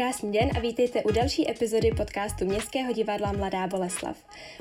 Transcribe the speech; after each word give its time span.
Krásný 0.00 0.32
den 0.32 0.50
a 0.56 0.60
vítejte 0.60 1.02
u 1.02 1.12
další 1.12 1.50
epizody 1.50 1.90
podcastu 1.96 2.44
Městského 2.44 2.92
divadla 2.92 3.32
Mladá 3.32 3.66
Boleslav. 3.66 4.16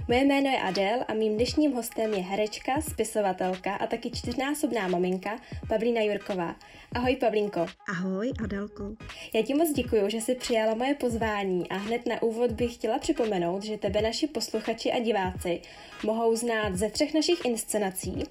Moje 0.07 0.25
jméno 0.25 0.49
je 0.49 0.61
Adel 0.61 0.99
a 1.07 1.13
mým 1.13 1.35
dnešním 1.35 1.73
hostem 1.73 2.13
je 2.13 2.19
herečka, 2.19 2.81
spisovatelka 2.81 3.75
a 3.75 3.87
taky 3.87 4.11
čtyřnásobná 4.11 4.87
maminka 4.87 5.39
Pavlína 5.69 6.01
Jurková. 6.01 6.55
Ahoj 6.95 7.15
Pavlínko. 7.15 7.65
Ahoj 7.89 8.31
Adelko. 8.43 8.83
Já 9.33 9.43
ti 9.43 9.53
moc 9.53 9.71
děkuji, 9.73 10.09
že 10.09 10.21
jsi 10.21 10.35
přijala 10.35 10.75
moje 10.75 10.95
pozvání 10.95 11.69
a 11.69 11.75
hned 11.75 12.07
na 12.07 12.21
úvod 12.21 12.51
bych 12.51 12.73
chtěla 12.73 12.99
připomenout, 12.99 13.63
že 13.63 13.77
tebe 13.77 14.01
naši 14.01 14.27
posluchači 14.27 14.91
a 14.91 14.99
diváci 14.99 15.61
mohou 16.03 16.35
znát 16.35 16.75
ze 16.75 16.89
třech 16.89 17.13
našich 17.13 17.45
inscenací, 17.45 18.23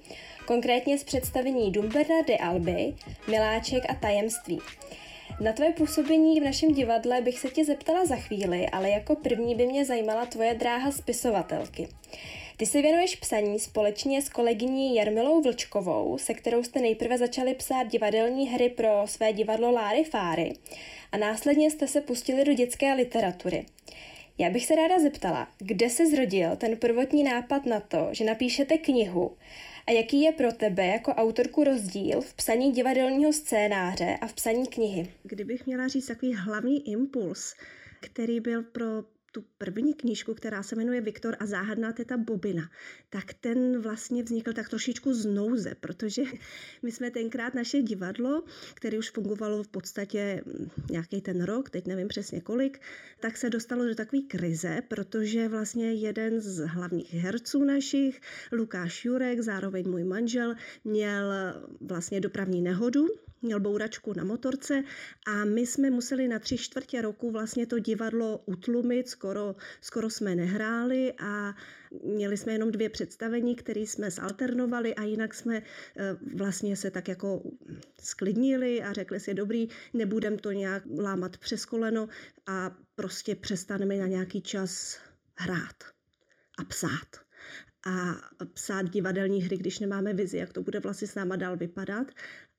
konkrétně 0.45 0.97
z 0.97 1.03
představení 1.03 1.71
Dumberna 1.71 2.21
de 2.27 2.37
Alby, 2.37 2.93
Miláček 3.27 3.83
a 3.89 3.93
Tajemství. 3.93 4.59
Na 5.41 5.53
tvoje 5.53 5.71
působení 5.71 6.39
v 6.39 6.43
našem 6.43 6.73
divadle 6.73 7.21
bych 7.21 7.39
se 7.39 7.49
tě 7.49 7.65
zeptala 7.65 8.05
za 8.05 8.15
chvíli, 8.15 8.69
ale 8.69 8.89
jako 8.89 9.15
první 9.15 9.55
by 9.55 9.67
mě 9.67 9.85
zajímala 9.85 10.25
tvoje 10.25 10.53
dráha 10.53 10.91
spisovatelky. 10.91 11.87
Ty 12.57 12.65
se 12.65 12.81
věnuješ 12.81 13.15
psaní 13.15 13.59
společně 13.59 14.21
s 14.21 14.29
kolegyní 14.29 14.95
Jarmilou 14.95 15.41
Vlčkovou, 15.41 16.17
se 16.17 16.33
kterou 16.33 16.63
jste 16.63 16.81
nejprve 16.81 17.17
začali 17.17 17.53
psát 17.53 17.83
divadelní 17.83 18.49
hry 18.49 18.69
pro 18.69 19.01
své 19.05 19.33
divadlo 19.33 19.71
Láry 19.71 20.03
Fáry 20.03 20.53
a 21.11 21.17
následně 21.17 21.71
jste 21.71 21.87
se 21.87 22.01
pustili 22.01 22.43
do 22.43 22.53
dětské 22.53 22.93
literatury. 22.93 23.65
Já 24.37 24.49
bych 24.49 24.65
se 24.65 24.75
ráda 24.75 24.99
zeptala, 24.99 25.47
kde 25.57 25.89
se 25.89 26.07
zrodil 26.07 26.55
ten 26.55 26.77
prvotní 26.77 27.23
nápad 27.23 27.65
na 27.65 27.79
to, 27.79 28.07
že 28.11 28.23
napíšete 28.23 28.77
knihu 28.77 29.31
a 29.89 29.91
jaký 29.91 30.21
je 30.21 30.31
pro 30.31 30.51
tebe 30.51 30.85
jako 30.85 31.11
autorku 31.11 31.63
rozdíl 31.63 32.21
v 32.21 32.33
psaní 32.33 32.71
divadelního 32.71 33.33
scénáře 33.33 34.17
a 34.21 34.27
v 34.27 34.33
psaní 34.33 34.67
knihy? 34.67 35.13
Kdybych 35.23 35.65
měla 35.65 35.87
říct 35.87 36.05
takový 36.05 36.33
hlavní 36.33 36.91
impuls, 36.91 37.55
který 37.99 38.39
byl 38.39 38.63
pro 38.63 38.85
tu 39.31 39.43
první 39.57 39.93
knížku, 39.93 40.33
která 40.33 40.63
se 40.63 40.75
jmenuje 40.75 41.01
Viktor 41.01 41.35
a 41.39 41.45
záhadná 41.45 41.93
teta 41.93 42.17
Bobina, 42.17 42.69
tak 43.09 43.33
ten 43.33 43.81
vlastně 43.81 44.23
vznikl 44.23 44.53
tak 44.53 44.69
trošičku 44.69 45.13
z 45.13 45.25
nouze, 45.25 45.75
protože 45.79 46.23
my 46.83 46.91
jsme 46.91 47.11
tenkrát 47.11 47.53
naše 47.53 47.81
divadlo, 47.81 48.43
které 48.73 48.97
už 48.97 49.11
fungovalo 49.11 49.63
v 49.63 49.67
podstatě 49.67 50.41
mm, 50.45 50.69
nějaký 50.91 51.21
ten 51.21 51.43
rok, 51.43 51.69
teď 51.69 51.87
nevím 51.87 52.07
přesně 52.07 52.41
kolik, 52.41 52.81
tak 53.19 53.37
se 53.37 53.49
dostalo 53.49 53.85
do 53.85 53.95
takové 53.95 54.21
krize, 54.21 54.81
protože 54.87 55.47
vlastně 55.47 55.93
jeden 55.93 56.41
z 56.41 56.65
hlavních 56.65 57.13
herců 57.13 57.63
našich, 57.63 58.21
Lukáš 58.51 59.05
Jurek, 59.05 59.39
zároveň 59.39 59.89
můj 59.89 60.03
manžel, 60.03 60.55
měl 60.83 61.33
vlastně 61.81 62.21
dopravní 62.21 62.61
nehodu, 62.61 63.07
měl 63.41 63.59
bouračku 63.59 64.13
na 64.13 64.23
motorce 64.23 64.83
a 65.27 65.45
my 65.45 65.65
jsme 65.65 65.89
museli 65.89 66.27
na 66.27 66.39
tři 66.39 66.57
čtvrtě 66.57 67.01
roku 67.01 67.31
vlastně 67.31 67.65
to 67.65 67.79
divadlo 67.79 68.37
utlumit, 68.45 69.09
skoro, 69.09 69.55
skoro 69.81 70.09
jsme 70.09 70.35
nehráli 70.35 71.13
a 71.19 71.53
měli 72.03 72.37
jsme 72.37 72.53
jenom 72.53 72.71
dvě 72.71 72.89
představení, 72.89 73.55
které 73.55 73.81
jsme 73.81 74.11
zalternovali 74.11 74.95
a 74.95 75.03
jinak 75.03 75.33
jsme 75.33 75.57
eh, 75.57 75.63
vlastně 76.35 76.75
se 76.75 76.91
tak 76.91 77.07
jako 77.07 77.43
sklidnili 78.01 78.83
a 78.83 78.93
řekli 78.93 79.19
si, 79.19 79.33
dobrý, 79.33 79.67
nebudem 79.93 80.37
to 80.37 80.51
nějak 80.51 80.83
lámat 80.99 81.37
přes 81.37 81.65
koleno 81.65 82.07
a 82.47 82.77
prostě 82.95 83.35
přestaneme 83.35 83.95
na 83.95 84.07
nějaký 84.07 84.41
čas 84.41 84.99
hrát 85.35 85.83
a 86.59 86.63
psát 86.63 87.29
a 87.85 88.15
psát 88.53 88.89
divadelní 88.89 89.41
hry, 89.41 89.57
když 89.57 89.79
nemáme 89.79 90.13
vizi, 90.13 90.37
jak 90.37 90.53
to 90.53 90.63
bude 90.63 90.79
vlastně 90.79 91.07
s 91.07 91.15
náma 91.15 91.35
dál 91.35 91.57
vypadat. 91.57 92.07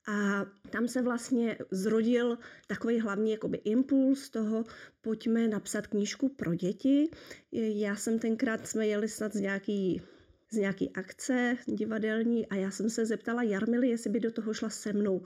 A 0.08 0.46
tam 0.70 0.88
se 0.88 1.02
vlastně 1.02 1.58
zrodil 1.70 2.38
takový 2.66 3.00
hlavní 3.00 3.30
jakoby 3.30 3.58
impuls 3.64 4.30
toho, 4.30 4.64
pojďme 5.00 5.48
napsat 5.48 5.86
knížku 5.86 6.28
pro 6.28 6.54
děti. 6.54 7.10
Já 7.52 7.96
jsem 7.96 8.18
tenkrát, 8.18 8.66
jsme 8.66 8.86
jeli 8.86 9.08
snad 9.08 9.32
z 9.32 9.40
nějaký 9.40 10.02
z 10.52 10.56
nějaký 10.56 10.90
akce 10.90 11.56
divadelní 11.66 12.46
a 12.46 12.54
já 12.54 12.70
jsem 12.70 12.90
se 12.90 13.06
zeptala 13.06 13.42
Jarmily, 13.42 13.88
jestli 13.88 14.10
by 14.10 14.20
do 14.20 14.32
toho 14.32 14.54
šla 14.54 14.70
se 14.70 14.92
mnou. 14.92 15.22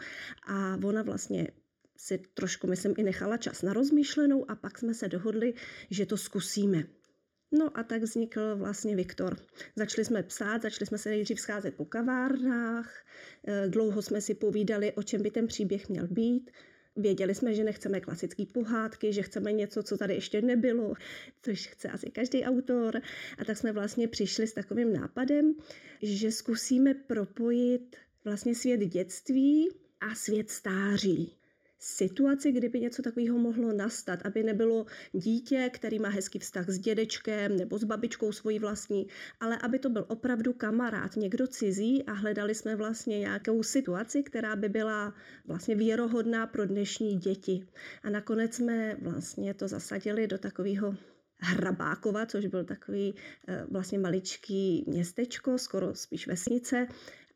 A 0.46 0.78
ona 0.84 1.02
vlastně 1.02 1.48
si 1.96 2.18
trošku, 2.34 2.66
myslím, 2.66 2.94
i 2.96 3.02
nechala 3.02 3.36
čas 3.36 3.62
na 3.62 3.72
rozmýšlenou 3.72 4.50
a 4.50 4.54
pak 4.54 4.78
jsme 4.78 4.94
se 4.94 5.08
dohodli, 5.08 5.54
že 5.90 6.06
to 6.06 6.16
zkusíme. 6.16 6.84
No 7.58 7.78
a 7.78 7.82
tak 7.82 8.02
vznikl 8.02 8.56
vlastně 8.56 8.96
Viktor. 8.96 9.36
Začali 9.76 10.04
jsme 10.04 10.22
psát, 10.22 10.62
začali 10.62 10.86
jsme 10.86 10.98
se 10.98 11.08
nejdřív 11.08 11.40
scházet 11.40 11.74
po 11.74 11.84
kavárnách, 11.84 13.04
eh, 13.46 13.68
dlouho 13.68 14.02
jsme 14.02 14.20
si 14.20 14.34
povídali, 14.34 14.92
o 14.92 15.02
čem 15.02 15.22
by 15.22 15.30
ten 15.30 15.46
příběh 15.46 15.88
měl 15.88 16.06
být. 16.06 16.50
Věděli 16.96 17.34
jsme, 17.34 17.54
že 17.54 17.64
nechceme 17.64 18.00
klasické 18.00 18.46
pohádky, 18.46 19.12
že 19.12 19.22
chceme 19.22 19.52
něco, 19.52 19.82
co 19.82 19.96
tady 19.96 20.14
ještě 20.14 20.42
nebylo, 20.42 20.94
což 21.42 21.66
chce 21.66 21.88
asi 21.88 22.10
každý 22.10 22.44
autor. 22.44 23.00
A 23.38 23.44
tak 23.44 23.56
jsme 23.56 23.72
vlastně 23.72 24.08
přišli 24.08 24.46
s 24.46 24.52
takovým 24.52 24.92
nápadem, 24.92 25.54
že 26.02 26.32
zkusíme 26.32 26.94
propojit 26.94 27.96
vlastně 28.24 28.54
svět 28.54 28.80
dětství 28.80 29.68
a 30.00 30.14
svět 30.14 30.50
stáří 30.50 31.36
situaci, 31.84 32.52
kdyby 32.52 32.80
něco 32.80 33.02
takového 33.02 33.38
mohlo 33.38 33.72
nastat, 33.72 34.26
aby 34.26 34.42
nebylo 34.42 34.86
dítě, 35.12 35.70
který 35.72 35.98
má 35.98 36.08
hezký 36.08 36.38
vztah 36.38 36.68
s 36.68 36.78
dědečkem 36.78 37.56
nebo 37.56 37.78
s 37.78 37.84
babičkou 37.84 38.32
svojí 38.32 38.58
vlastní, 38.58 39.06
ale 39.40 39.58
aby 39.58 39.78
to 39.78 39.90
byl 39.90 40.04
opravdu 40.08 40.52
kamarád, 40.52 41.16
někdo 41.16 41.46
cizí 41.46 42.02
a 42.02 42.12
hledali 42.12 42.54
jsme 42.54 42.76
vlastně 42.76 43.18
nějakou 43.18 43.62
situaci, 43.62 44.22
která 44.22 44.56
by 44.56 44.68
byla 44.68 45.14
vlastně 45.46 45.74
věrohodná 45.76 46.46
pro 46.46 46.66
dnešní 46.66 47.18
děti. 47.18 47.66
A 48.02 48.10
nakonec 48.10 48.54
jsme 48.54 48.96
vlastně 49.02 49.54
to 49.54 49.68
zasadili 49.68 50.26
do 50.26 50.38
takového 50.38 50.96
Hrabákova, 51.40 52.26
což 52.26 52.46
byl 52.46 52.64
takový 52.64 53.14
eh, 53.48 53.64
vlastně 53.70 53.98
maličký 53.98 54.84
městečko, 54.86 55.58
skoro 55.58 55.94
spíš 55.94 56.26
vesnice, 56.26 56.86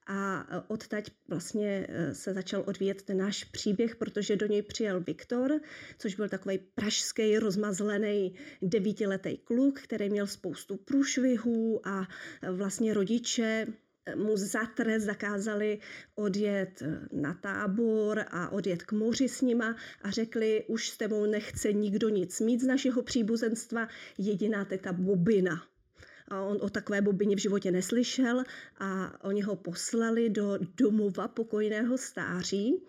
a 0.08 0.46
e, 0.50 0.62
odtaď 0.68 1.10
vlastně 1.28 1.86
e, 1.88 2.14
se 2.14 2.34
začal 2.34 2.64
odvíjet 2.66 3.02
ten 3.02 3.16
náš 3.18 3.44
příběh, 3.44 3.96
protože 3.96 4.36
do 4.36 4.46
něj 4.46 4.62
přijel 4.62 5.00
Viktor, 5.00 5.60
což 5.98 6.14
byl 6.14 6.28
takový 6.28 6.58
pražský 6.74 7.38
rozmazlený 7.38 8.34
devítiletý 8.62 9.38
kluk, 9.38 9.80
který 9.80 10.10
měl 10.10 10.26
spoustu 10.26 10.76
průšvihů 10.76 11.88
a 11.88 12.08
e, 12.42 12.50
vlastně 12.50 12.94
rodiče 12.94 13.66
mu 14.16 14.36
za 14.36 14.66
trest 14.66 15.02
zakázali 15.02 15.78
odjet 16.14 16.82
na 17.12 17.34
tábor 17.34 18.24
a 18.30 18.48
odjet 18.48 18.82
k 18.82 18.92
moři 18.92 19.28
s 19.28 19.42
nima 19.42 19.76
a 20.02 20.10
řekli, 20.10 20.64
už 20.68 20.90
s 20.90 20.96
tebou 20.96 21.26
nechce 21.26 21.72
nikdo 21.72 22.08
nic 22.08 22.40
mít 22.40 22.60
z 22.60 22.66
našeho 22.66 23.02
příbuzenstva, 23.02 23.88
jediná 24.18 24.64
teta 24.64 24.92
Bobina 24.92 25.62
a 26.30 26.42
on 26.42 26.58
o 26.60 26.70
takové 26.70 27.00
bobině 27.02 27.36
v 27.36 27.38
životě 27.38 27.70
neslyšel 27.70 28.44
a 28.78 29.12
oni 29.24 29.42
ho 29.42 29.56
poslali 29.56 30.30
do 30.30 30.58
domova 30.76 31.28
pokojného 31.28 31.98
stáří, 31.98 32.82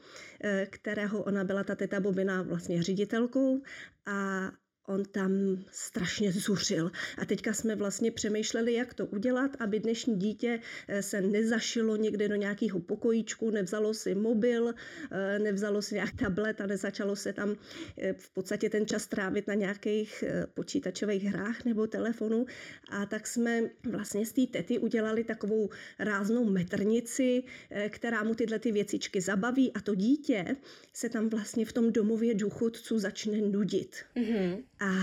eh, 0.44 0.68
kterého 0.70 1.24
ona 1.24 1.44
byla 1.44 1.64
ta 1.64 1.76
teta 1.76 2.00
Bobina 2.00 2.42
vlastně 2.42 2.84
ředitelkou. 2.84 3.62
A 4.06 4.52
on 4.90 5.06
tam 5.06 5.64
strašně 5.72 6.32
zuřil. 6.32 6.92
A 7.18 7.26
teďka 7.26 7.54
jsme 7.54 7.76
vlastně 7.76 8.12
přemýšleli, 8.12 8.74
jak 8.74 8.94
to 8.94 9.06
udělat, 9.06 9.52
aby 9.60 9.80
dnešní 9.80 10.16
dítě 10.16 10.60
eh, 10.88 11.04
se 11.04 11.22
nezašilo 11.22 11.96
někde 11.96 12.28
do 12.28 12.36
nějakého 12.36 12.80
pokojíčku, 12.80 13.52
nevzalo 13.52 13.94
si 13.94 14.16
mobil, 14.16 14.74
eh, 15.12 15.40
nevzalo 15.40 15.82
si 15.82 15.96
nějak 15.96 16.16
tablet 16.16 16.62
a 16.62 16.66
nezačalo 16.66 17.16
se 17.16 17.34
tam 17.34 17.56
eh, 17.98 18.14
v 18.14 18.30
podstatě 18.30 18.70
ten 18.70 18.86
čas 18.86 19.08
trávit 19.08 19.48
na 19.48 19.54
nějakých 19.54 20.24
počítačových 20.54 21.24
hrách 21.24 21.66
nebo 21.66 21.88
telefonu. 21.88 22.46
A 22.90 23.06
tak 23.06 23.28
jsme 23.28 23.62
vlastně 23.84 24.26
z 24.26 24.32
té 24.32 24.46
tety 24.48 24.80
udělali 24.80 25.24
takovou 25.24 25.70
ráznou 26.00 26.46
metrnici, 26.46 27.44
která 27.90 28.24
mu 28.24 28.36
tyhle 28.36 28.60
ty 28.60 28.72
věcičky 28.72 29.22
zabaví 29.22 29.74
a 29.74 29.82
to 29.82 29.96
dítě 29.96 30.56
se 30.94 31.10
tam 31.10 31.30
vlastně 31.30 31.66
v 31.66 31.74
tom 31.74 31.92
domově 31.92 32.34
důchodců 32.34 33.00
začne 33.00 33.38
nudit. 33.38 33.96
Mm-hmm. 34.16 34.64
A 34.80 34.94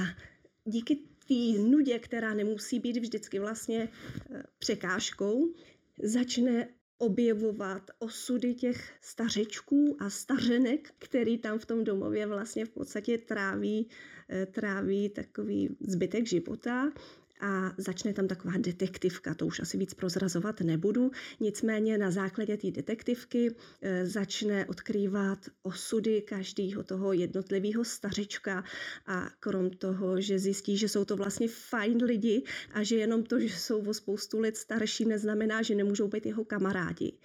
díky 0.65 0.97
té 1.29 1.59
nudě, 1.59 1.99
která 1.99 2.35
nemusí 2.35 2.81
být 2.81 2.97
vždycky 2.97 3.39
vlastně 3.39 3.89
eh, 4.31 4.43
překážkou, 4.59 5.55
začne 6.03 6.69
objevovat 6.99 7.91
osudy 7.99 8.55
těch 8.55 8.93
stařečků 9.01 9.97
a 10.01 10.11
stařenek, 10.11 10.95
který 10.99 11.39
tam 11.39 11.59
v 11.59 11.67
tom 11.67 11.85
domově 11.85 12.27
vlastně 12.27 12.65
v 12.65 12.71
podstatě 12.71 13.19
tráví, 13.19 13.89
eh, 14.29 14.47
tráví 14.47 15.09
takový 15.09 15.77
zbytek 15.81 16.27
života 16.27 16.93
a 17.41 17.73
začne 17.79 18.13
tam 18.13 18.29
taková 18.29 18.53
detektivka, 18.59 19.35
to 19.35 19.47
už 19.47 19.61
asi 19.61 19.79
víc 19.79 19.95
prozrazovat 19.95 20.61
nebudu, 20.61 21.11
nicméně 21.41 21.99
na 21.99 22.11
základě 22.11 22.57
té 22.57 22.71
detektivky 22.71 23.55
e, 23.83 24.07
začne 24.07 24.67
odkrývat 24.67 25.39
osudy 25.63 26.23
každého 26.23 26.83
toho 26.83 27.13
jednotlivého 27.13 27.85
stařečka 27.85 28.65
a 29.07 29.31
krom 29.41 29.71
toho, 29.71 30.21
že 30.21 30.39
zjistí, 30.39 30.77
že 30.77 30.89
jsou 30.89 31.05
to 31.05 31.17
vlastně 31.17 31.49
fajn 31.49 32.05
lidi 32.05 32.43
a 32.73 32.83
že 32.83 32.97
jenom 32.97 33.23
to, 33.23 33.41
že 33.41 33.49
jsou 33.49 33.89
o 33.89 33.95
spoustu 33.95 34.41
let 34.41 34.57
starší, 34.57 35.05
neznamená, 35.05 35.63
že 35.63 35.75
nemůžou 35.75 36.09
být 36.09 36.27
jeho 36.27 36.45
kamarádi. 36.45 37.19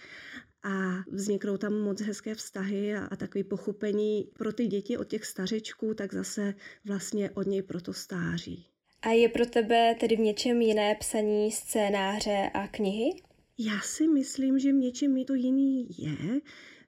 a 0.64 1.04
vzniknou 1.12 1.58
tam 1.58 1.74
moc 1.74 2.02
hezké 2.02 2.36
vztahy 2.36 2.96
a, 2.96 3.06
a 3.06 3.16
takové 3.16 3.44
pochopení 3.44 4.30
pro 4.38 4.54
ty 4.54 4.68
děti 4.68 4.98
od 4.98 5.08
těch 5.08 5.26
stařečků, 5.26 5.94
tak 5.94 6.14
zase 6.14 6.54
vlastně 6.86 7.30
od 7.32 7.48
něj 7.48 7.62
proto 7.62 7.94
stáří. 7.94 8.71
A 9.02 9.10
je 9.10 9.30
pro 9.30 9.46
tebe 9.46 9.96
tedy 10.00 10.16
v 10.16 10.20
něčem 10.20 10.62
jiné 10.62 10.96
psaní 10.96 11.52
scénáře 11.52 12.52
a 12.54 12.68
knihy? 12.68 13.22
Já 13.58 13.80
si 13.82 14.08
myslím, 14.08 14.60
že 14.60 14.72
v 14.72 14.76
něčem 14.76 15.26
to 15.26 15.34
jiný 15.34 15.88
je. 15.98 16.42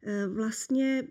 E, 0.04 0.28
vlastně 0.28 1.04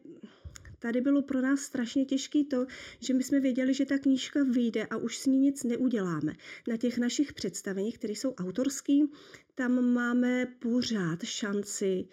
tady 0.78 1.00
bylo 1.00 1.22
pro 1.22 1.40
nás 1.40 1.60
strašně 1.60 2.04
těžké 2.04 2.44
to, 2.50 2.66
že 3.00 3.14
my 3.14 3.22
jsme 3.22 3.40
věděli, 3.40 3.74
že 3.74 3.86
ta 3.86 3.98
knížka 3.98 4.40
vyjde 4.44 4.86
a 4.86 4.96
už 4.96 5.18
s 5.18 5.26
ní 5.26 5.38
nic 5.38 5.64
neuděláme. 5.64 6.32
Na 6.68 6.76
těch 6.76 6.98
našich 6.98 7.32
představeních, 7.32 7.98
které 7.98 8.12
jsou 8.12 8.34
autorský, 8.34 9.04
tam 9.54 9.92
máme 9.92 10.46
pořád 10.46 11.24
šanci 11.24 12.08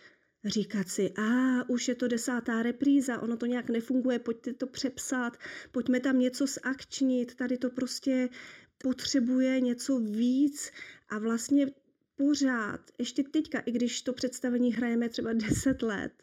říkat 0.46 0.90
si, 0.90 1.12
a 1.18 1.70
už 1.70 1.88
je 1.88 1.96
to 1.96 2.08
desátá 2.08 2.64
repríza, 2.64 3.22
ono 3.22 3.38
to 3.38 3.46
nějak 3.46 3.70
nefunguje, 3.70 4.20
pojďte 4.20 4.54
to 4.54 4.68
přepsat, 4.68 5.38
pojďme 5.72 6.00
tam 6.00 6.20
něco 6.20 6.46
zakčnit, 6.48 7.36
tady 7.36 7.58
to 7.58 7.70
prostě 7.70 8.30
potřebuje 8.84 9.62
něco 9.62 10.00
víc 10.00 10.72
a 11.10 11.20
vlastně 11.20 11.68
pořád, 12.16 12.82
ještě 12.98 13.24
teďka, 13.24 13.60
i 13.60 13.72
když 13.72 14.02
to 14.02 14.14
představení 14.14 14.74
hrajeme 14.74 15.10
třeba 15.10 15.34
10 15.34 15.82
let, 15.82 16.14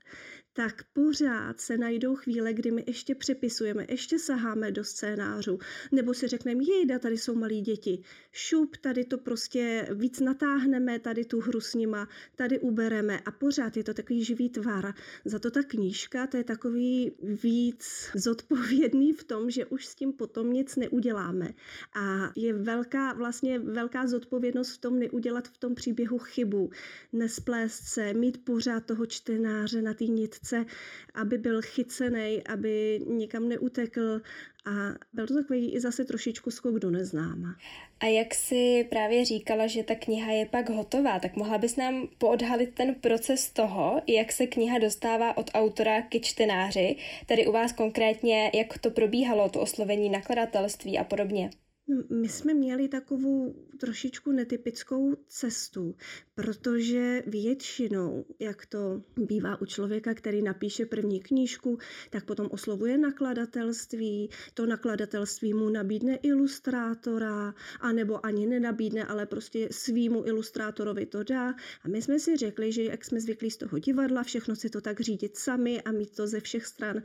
tak 0.57 0.83
pořád 0.93 1.61
se 1.61 1.77
najdou 1.77 2.15
chvíle, 2.15 2.53
kdy 2.53 2.71
my 2.71 2.85
ještě 2.87 3.15
přepisujeme, 3.15 3.87
ještě 3.89 4.19
saháme 4.19 4.71
do 4.71 4.85
scénářů, 4.85 5.59
nebo 5.93 6.15
si 6.15 6.29
řekneme, 6.29 6.65
jejda, 6.65 6.99
tady 6.99 7.19
jsou 7.19 7.35
malí 7.35 7.61
děti, 7.61 8.03
šup, 8.33 8.77
tady 8.77 9.05
to 9.05 9.19
prostě 9.19 9.89
víc 9.95 10.21
natáhneme, 10.21 10.99
tady 10.99 11.25
tu 11.25 11.41
hru 11.41 11.61
s 11.61 11.75
nima, 11.75 12.09
tady 12.37 12.61
ubereme 12.61 13.21
a 13.21 13.31
pořád 13.31 13.77
je 13.77 13.85
to 13.85 13.95
takový 13.95 14.25
živý 14.25 14.49
tvar. 14.51 14.95
Za 15.25 15.39
to 15.39 15.51
ta 15.51 15.63
knížka, 15.63 16.27
to 16.27 16.37
je 16.37 16.45
takový 16.45 17.13
víc 17.23 18.11
zodpovědný 18.15 19.13
v 19.13 19.25
tom, 19.25 19.51
že 19.51 19.67
už 19.67 19.87
s 19.87 19.95
tím 19.95 20.13
potom 20.13 20.53
nic 20.53 20.77
neuděláme. 20.77 21.49
A 21.95 22.33
je 22.37 22.53
velká, 22.53 23.13
vlastně 23.13 23.59
velká 23.59 24.07
zodpovědnost 24.07 24.71
v 24.71 24.79
tom 24.79 24.99
neudělat 24.99 25.49
v 25.49 25.59
tom 25.59 25.75
příběhu 25.75 26.19
chybu, 26.19 26.71
nesplést 27.13 27.85
se, 27.85 28.15
mít 28.15 28.45
pořád 28.45 28.87
toho 28.87 29.07
čtenáře 29.07 29.83
na 29.83 29.95
té 29.95 30.05
nitce 30.05 30.46
chce, 30.47 30.67
aby 31.15 31.39
byl 31.39 31.63
chycený, 31.63 32.43
aby 32.49 33.01
nikam 33.07 33.49
neutekl 33.49 34.21
a 34.67 34.71
byl 35.13 35.27
to 35.27 35.35
takový 35.35 35.75
i 35.75 35.81
zase 35.81 36.05
trošičku 36.05 36.51
skok 36.51 36.75
do 36.75 36.91
neznáma. 36.91 37.57
A 38.01 38.07
jak 38.07 38.35
si 38.35 38.87
právě 38.91 39.25
říkala, 39.25 39.67
že 39.67 39.83
ta 39.83 39.95
kniha 39.95 40.33
je 40.33 40.47
pak 40.47 40.71
hotová, 40.71 41.19
tak 41.19 41.37
mohla 41.37 41.59
bys 41.59 41.77
nám 41.77 42.09
poodhalit 42.19 42.75
ten 42.75 42.95
proces 42.95 43.51
toho, 43.51 44.03
jak 44.07 44.33
se 44.33 44.47
kniha 44.47 44.79
dostává 44.79 45.37
od 45.37 45.51
autora 45.55 46.03
ke 46.03 46.21
čtenáři, 46.21 46.97
tedy 47.27 47.47
u 47.47 47.53
vás 47.53 47.73
konkrétně, 47.73 48.51
jak 48.55 48.79
to 48.79 48.91
probíhalo, 48.91 49.49
to 49.49 49.61
oslovení 49.61 50.11
nakladatelství 50.11 50.99
a 50.99 51.05
podobně? 51.05 51.51
No, 51.89 52.03
my 52.11 52.29
jsme 52.29 52.55
měli 52.55 52.89
takovou 52.89 53.55
trošičku 53.81 54.33
netypickou 54.33 55.17
cestu, 55.29 55.97
protože 56.35 57.23
většinou, 57.27 58.25
jak 58.39 58.67
to 58.67 59.03
bývá 59.17 59.61
u 59.61 59.67
člověka, 59.67 60.15
který 60.15 60.43
napíše 60.43 60.87
první 60.87 61.21
knížku, 61.21 61.79
tak 62.11 62.25
potom 62.25 62.49
oslovuje 62.51 62.99
nakladatelství, 62.99 64.31
to 64.55 64.67
nakladatelství 64.67 65.55
mu 65.55 65.69
nabídne 65.69 66.17
ilustrátora, 66.17 67.55
anebo 67.81 68.27
ani 68.27 68.47
nenabídne, 68.47 69.05
ale 69.05 69.27
prostě 69.27 69.69
svýmu 69.71 70.27
ilustrátorovi 70.27 71.07
to 71.07 71.23
dá. 71.23 71.55
A 71.83 71.89
my 71.89 72.03
jsme 72.03 72.19
si 72.19 72.37
řekli, 72.37 72.73
že 72.73 72.83
jak 72.83 73.05
jsme 73.05 73.21
zvyklí 73.21 73.51
z 73.51 73.57
toho 73.57 73.79
divadla, 73.79 74.23
všechno 74.23 74.57
si 74.57 74.71
to 74.71 74.81
tak 74.81 75.01
řídit 75.01 75.37
sami 75.37 75.83
a 75.83 75.93
mít 75.93 76.17
to 76.17 76.27
ze 76.27 76.41
všech 76.41 76.67
stran 76.67 77.03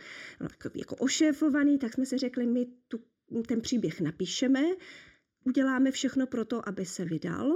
jako 0.76 0.96
ošéfovaný, 0.96 1.78
tak 1.80 1.94
jsme 1.94 2.06
si 2.06 2.18
řekli, 2.18 2.48
my 2.48 2.68
tu 2.88 3.00
ten 3.48 3.62
příběh 3.62 4.02
napíšeme, 4.02 4.64
uděláme 5.44 5.92
všechno 5.92 6.28
pro 6.28 6.46
to, 6.46 6.70
aby 6.70 6.86
se 6.86 7.06
vydal, 7.06 7.56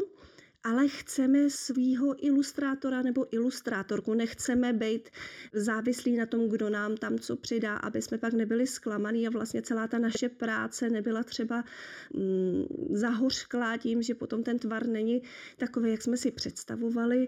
ale 0.66 0.88
chceme 0.88 1.50
svýho 1.50 2.25
ilustrátora 2.25 3.01
nebo 3.01 3.36
ilustrátorku, 3.36 4.13
nechceme 4.13 4.74
být 4.74 5.10
závislí 5.54 6.18
na 6.18 6.25
tom, 6.25 6.50
kdo 6.50 6.69
nám 6.69 6.98
tam 6.98 7.19
co 7.19 7.36
přidá, 7.36 7.77
aby 7.77 8.01
jsme 8.01 8.18
pak 8.18 8.33
nebyli 8.33 8.68
zklamaný 8.68 9.27
a 9.27 9.30
vlastně 9.30 9.62
celá 9.62 9.88
ta 9.88 10.00
naše 10.00 10.30
práce 10.30 10.89
nebyla 10.89 11.24
třeba 11.24 11.63
mm, 12.13 12.66
zahořklá 12.89 13.78
tím, 13.78 14.01
že 14.01 14.16
potom 14.16 14.44
ten 14.44 14.60
tvar 14.60 14.88
není 14.88 15.21
takový, 15.57 15.92
jak 15.92 16.01
jsme 16.01 16.18
si 16.18 16.31
představovali 16.31 17.28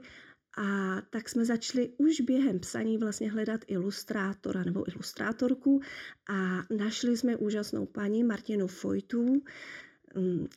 a 0.58 1.02
tak 1.10 1.30
jsme 1.30 1.46
začali 1.46 1.90
už 1.98 2.22
během 2.22 2.60
psaní 2.60 2.98
vlastně 2.98 3.32
hledat 3.32 3.62
ilustrátora 3.68 4.64
nebo 4.64 4.92
ilustrátorku 4.92 5.82
a 6.30 6.64
našli 6.78 7.18
jsme 7.18 7.36
úžasnou 7.36 7.86
paní 7.86 8.24
Martinu 8.24 8.68
Fojtu, 8.68 9.28
Mm, 9.28 9.42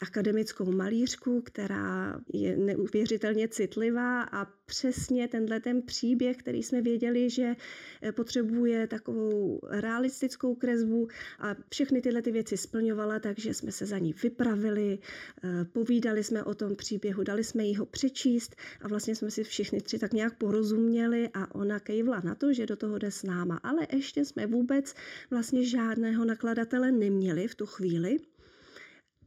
akademickou 0.03 0.73
malířku, 0.73 1.41
která 1.41 2.21
je 2.33 2.57
neuvěřitelně 2.57 3.49
citlivá 3.49 4.23
a 4.23 4.47
přesně 4.67 5.29
tenhle 5.29 5.61
ten 5.61 5.83
příběh, 5.83 6.37
který 6.37 6.62
jsme 6.62 6.83
věděli, 6.83 7.31
že 7.31 7.57
eh, 8.03 8.12
potřebuje 8.12 8.87
takovou 8.87 9.61
realistickou 9.71 10.55
kresbu 10.55 11.09
a 11.39 11.57
všechny 11.71 12.01
tyhle 12.01 12.23
ty 12.23 12.33
věci 12.33 12.57
splňovala, 12.57 13.19
takže 13.19 13.55
jsme 13.55 13.73
se 13.73 13.87
za 13.87 13.99
ní 13.99 14.15
vypravili, 14.23 14.99
eh, 15.45 15.65
povídali 15.65 16.25
jsme 16.25 16.45
o 16.45 16.55
tom 16.55 16.77
příběhu, 16.77 17.23
dali 17.23 17.45
jsme 17.45 17.65
jí 17.65 17.77
ho 17.77 17.87
přečíst 17.87 18.57
a 18.81 18.89
vlastně 18.89 19.17
jsme 19.17 19.31
si 19.31 19.45
všichni 19.45 19.81
tři 19.81 19.99
tak 19.99 20.12
nějak 20.12 20.37
porozuměli 20.39 21.29
a 21.35 21.55
ona 21.55 21.81
kejvla 21.81 22.21
na 22.25 22.35
to, 22.35 22.53
že 22.53 22.67
do 22.67 22.77
toho 22.77 22.99
jde 22.99 23.11
s 23.11 23.23
náma, 23.23 23.61
ale 23.62 23.87
ještě 23.93 24.25
jsme 24.25 24.47
vůbec 24.47 24.95
vlastně 25.31 25.65
žádného 25.65 26.25
nakladatele 26.25 26.93
neměli 26.93 27.49
v 27.49 27.55
tu 27.55 27.67
chvíli, 27.67 28.19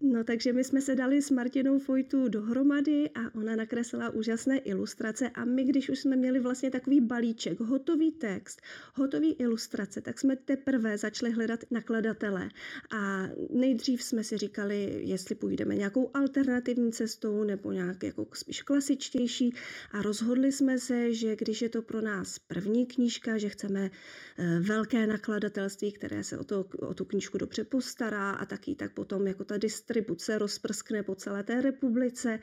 No 0.05 0.23
takže 0.23 0.53
my 0.53 0.63
jsme 0.63 0.81
se 0.81 0.95
dali 0.95 1.21
s 1.21 1.31
Martinou 1.31 1.79
Fojtu 1.79 2.27
dohromady 2.27 3.09
a 3.09 3.35
ona 3.35 3.55
nakreslila 3.55 4.09
úžasné 4.09 4.57
ilustrace 4.57 5.29
a 5.29 5.45
my, 5.45 5.63
když 5.63 5.89
už 5.89 5.99
jsme 5.99 6.15
měli 6.15 6.39
vlastně 6.39 6.71
takový 6.71 7.01
balíček, 7.01 7.59
hotový 7.59 8.11
text, 8.11 8.61
hotový 8.93 9.33
ilustrace, 9.33 10.01
tak 10.01 10.19
jsme 10.19 10.35
teprve 10.35 10.97
začali 10.97 11.31
hledat 11.31 11.59
nakladatele. 11.71 12.49
A 12.95 13.29
nejdřív 13.49 14.03
jsme 14.03 14.23
si 14.23 14.37
říkali, 14.37 14.99
jestli 15.03 15.35
půjdeme 15.35 15.75
nějakou 15.75 16.11
alternativní 16.13 16.91
cestou 16.91 17.43
nebo 17.43 17.71
nějak 17.71 18.03
jako 18.03 18.27
spíš 18.33 18.61
klasičtější. 18.61 19.53
A 19.91 20.01
rozhodli 20.01 20.51
jsme 20.51 20.79
se, 20.79 21.13
že 21.13 21.35
když 21.35 21.61
je 21.61 21.69
to 21.69 21.81
pro 21.81 22.01
nás 22.01 22.39
první 22.39 22.85
knížka, 22.85 23.37
že 23.37 23.49
chceme 23.49 23.91
eh, 24.37 24.59
velké 24.59 25.07
nakladatelství, 25.07 25.91
které 25.91 26.23
se 26.23 26.37
o, 26.37 26.43
to, 26.43 26.65
o 26.79 26.93
tu 26.93 27.05
knížku 27.05 27.37
dobře 27.37 27.63
postará 27.63 28.31
a 28.31 28.45
taky 28.45 28.75
tak 28.75 28.93
potom 28.93 29.27
jako 29.27 29.43
ta 29.43 29.57
distr 29.93 30.03
distribuce 30.03 30.37
rozprskne 30.37 31.03
po 31.03 31.15
celé 31.15 31.43
té 31.43 31.61
republice 31.61 32.39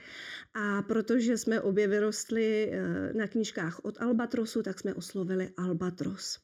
a 0.55 0.83
protože 0.83 1.39
jsme 1.39 1.61
obě 1.61 1.89
vyrostli 1.89 2.71
eh, 2.73 3.13
na 3.13 3.27
knížkách 3.27 3.81
od 3.85 4.01
Albatrosu, 4.01 4.63
tak 4.63 4.81
jsme 4.81 4.95
oslovili 4.95 5.49
Albatros. 5.57 6.39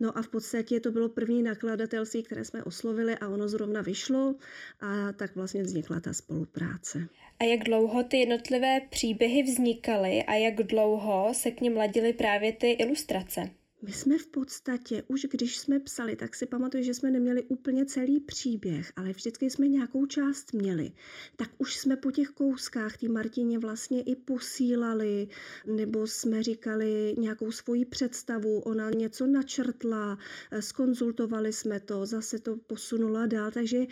No 0.00 0.18
a 0.18 0.22
v 0.22 0.28
podstatě 0.28 0.80
to 0.80 0.92
bylo 0.92 1.08
první 1.08 1.42
nakladatelství, 1.42 2.22
které 2.22 2.44
jsme 2.44 2.64
oslovili 2.64 3.14
a 3.14 3.28
ono 3.28 3.48
zrovna 3.48 3.82
vyšlo 3.82 4.34
a 4.80 5.12
tak 5.12 5.36
vlastně 5.36 5.62
vznikla 5.62 6.00
ta 6.00 6.12
spolupráce. 6.12 7.08
A 7.40 7.44
jak 7.44 7.64
dlouho 7.64 8.02
ty 8.02 8.16
jednotlivé 8.16 8.80
příběhy 8.90 9.42
vznikaly 9.42 10.24
a 10.24 10.34
jak 10.34 10.54
dlouho 10.54 11.32
se 11.34 11.50
k 11.50 11.60
ním 11.60 11.76
ladily 11.76 12.12
právě 12.12 12.52
ty 12.52 12.70
ilustrace? 12.70 13.50
My 13.82 13.92
jsme 13.92 14.18
v 14.18 14.26
podstatě, 14.26 15.02
už 15.08 15.26
když 15.30 15.58
jsme 15.58 15.80
psali, 15.80 16.16
tak 16.16 16.34
si 16.34 16.46
pamatuju, 16.46 16.82
že 16.82 16.94
jsme 16.94 17.10
neměli 17.10 17.42
úplně 17.42 17.84
celý 17.84 18.20
příběh, 18.20 18.92
ale 18.96 19.12
vždycky 19.12 19.50
jsme 19.50 19.68
nějakou 19.68 20.06
část 20.06 20.52
měli. 20.52 20.92
Tak 21.36 21.50
už 21.58 21.76
jsme 21.76 21.96
po 21.96 22.10
těch 22.10 22.28
kouskách 22.28 22.96
té 22.96 23.08
Martině 23.08 23.58
vlastně 23.58 24.02
i 24.02 24.16
posílali, 24.16 25.28
nebo 25.66 26.06
jsme 26.06 26.42
říkali 26.42 27.14
nějakou 27.18 27.52
svoji 27.52 27.84
představu, 27.84 28.60
ona 28.60 28.90
něco 28.90 29.26
načrtla, 29.26 30.18
skonzultovali 30.60 31.52
jsme 31.52 31.80
to, 31.80 32.06
zase 32.06 32.38
to 32.38 32.56
posunula 32.56 33.26
dál, 33.26 33.50
takže 33.50 33.86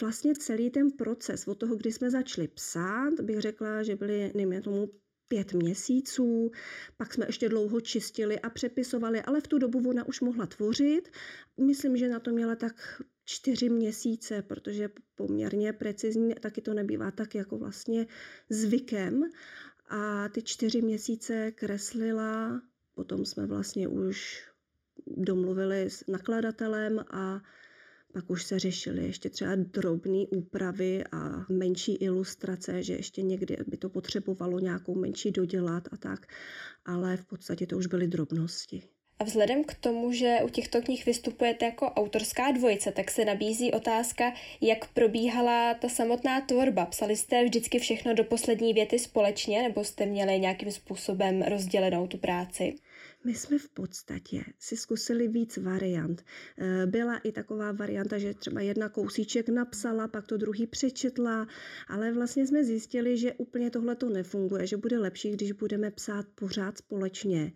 vlastně 0.00 0.34
celý 0.34 0.70
ten 0.70 0.90
proces 0.90 1.48
od 1.48 1.58
toho, 1.58 1.76
kdy 1.76 1.92
jsme 1.92 2.10
začali 2.10 2.48
psát, 2.48 3.20
bych 3.20 3.40
řekla, 3.40 3.82
že 3.82 3.96
byly, 3.96 4.32
nevím, 4.34 4.62
tomu 4.62 4.90
pět 5.28 5.52
měsíců, 5.52 6.50
pak 6.96 7.14
jsme 7.14 7.26
ještě 7.26 7.48
dlouho 7.48 7.80
čistili 7.80 8.40
a 8.40 8.50
přepisovali, 8.50 9.22
ale 9.22 9.40
v 9.40 9.46
tu 9.46 9.58
dobu 9.58 9.90
ona 9.90 10.08
už 10.08 10.20
mohla 10.20 10.46
tvořit. 10.46 11.08
Myslím, 11.60 11.96
že 11.96 12.08
na 12.08 12.20
to 12.20 12.30
měla 12.30 12.56
tak 12.56 13.02
čtyři 13.24 13.68
měsíce, 13.68 14.42
protože 14.42 14.88
poměrně 15.14 15.72
precizní, 15.72 16.34
taky 16.34 16.60
to 16.60 16.74
nebývá 16.74 17.10
tak 17.10 17.34
jako 17.34 17.58
vlastně 17.58 18.06
zvykem. 18.50 19.22
A 19.88 20.28
ty 20.28 20.42
čtyři 20.42 20.82
měsíce 20.82 21.52
kreslila, 21.52 22.62
potom 22.94 23.24
jsme 23.24 23.46
vlastně 23.46 23.88
už 23.88 24.48
domluvili 25.06 25.90
s 25.90 26.06
nakladatelem 26.06 27.04
a 27.10 27.40
Pak 28.12 28.30
už 28.30 28.44
se 28.44 28.58
řešily 28.58 29.06
ještě 29.06 29.30
třeba 29.30 29.54
drobné 29.54 30.24
úpravy 30.30 31.04
a 31.12 31.46
menší 31.48 31.94
ilustrace, 31.94 32.82
že 32.82 32.92
ještě 32.92 33.22
někdy 33.22 33.56
by 33.66 33.76
to 33.76 33.88
potřebovalo 33.88 34.58
nějakou 34.58 34.94
menší 34.94 35.30
dodělat 35.30 35.88
a 35.92 35.96
tak, 35.96 36.26
ale 36.84 37.16
v 37.16 37.24
podstatě 37.24 37.66
to 37.66 37.76
už 37.76 37.86
byly 37.86 38.08
drobnosti. 38.08 38.82
A 39.18 39.24
vzhledem 39.24 39.64
k 39.64 39.74
tomu, 39.74 40.12
že 40.12 40.38
u 40.44 40.48
těchto 40.48 40.82
knih 40.82 41.06
vystupujete 41.06 41.64
jako 41.64 41.86
autorská 41.86 42.50
dvojice, 42.50 42.92
tak 42.92 43.10
se 43.10 43.24
nabízí 43.24 43.72
otázka, 43.72 44.32
jak 44.60 44.92
probíhala 44.92 45.74
ta 45.74 45.88
samotná 45.88 46.40
tvorba. 46.40 46.86
Psali 46.86 47.16
jste 47.16 47.44
vždycky 47.44 47.78
všechno 47.78 48.14
do 48.14 48.24
poslední 48.24 48.74
věty 48.74 48.98
společně, 48.98 49.62
nebo 49.62 49.84
jste 49.84 50.06
měli 50.06 50.40
nějakým 50.40 50.72
způsobem 50.72 51.42
rozdělenou 51.42 52.06
tu 52.06 52.18
práci? 52.18 52.74
My 53.24 53.34
jsme 53.34 53.58
v 53.58 53.68
podstatě 53.68 54.44
si 54.58 54.76
zkusili 54.76 55.28
víc 55.28 55.56
variant. 55.56 56.24
Eh, 56.58 56.86
byla 56.86 57.18
i 57.18 57.32
taková 57.32 57.72
varianta, 57.72 58.18
že 58.18 58.34
třeba 58.34 58.60
jedna 58.60 58.88
kousíček 58.88 59.48
napsala, 59.48 60.08
pak 60.08 60.26
to 60.26 60.36
druhý 60.36 60.66
přečetla, 60.66 61.46
ale 61.88 62.12
vlastně 62.12 62.46
jsme 62.46 62.64
zjistili, 62.64 63.18
že 63.18 63.32
úplně 63.32 63.70
tohle 63.70 63.96
to 63.96 64.08
nefunguje, 64.08 64.66
že 64.66 64.76
bude 64.76 64.98
lepší, 64.98 65.30
když 65.30 65.52
budeme 65.52 65.90
psát 65.90 66.26
pořád 66.34 66.78
společně. 66.78 67.52